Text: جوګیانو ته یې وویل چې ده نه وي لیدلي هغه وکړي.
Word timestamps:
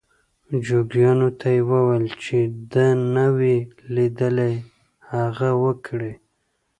جوګیانو 0.65 1.29
ته 1.39 1.47
یې 1.55 1.61
وویل 1.69 2.05
چې 2.23 2.37
ده 2.71 2.87
نه 3.15 3.25
وي 3.37 3.57
لیدلي 3.95 4.53
هغه 5.11 5.49
وکړي. 5.63 6.13